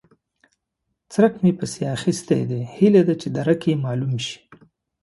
[1.11, 4.37] څرک مې پسې اخيستی دی؛ هيله ده چې درک يې مالوم شي.